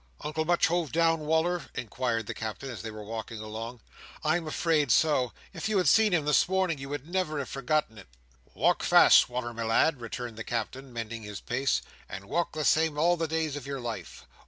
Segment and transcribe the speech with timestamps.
[0.21, 3.81] "Uncle much hove down, Wal"r?" inquired the Captain, as they were walking along.
[4.23, 5.31] "I am afraid so.
[5.53, 8.07] If you had seen him this morning, you would never have forgotten it."
[8.55, 12.97] "Walk fast, Wal"r, my lad," returned the Captain, mending his pace; "and walk the same
[12.97, 14.25] all the days of your life.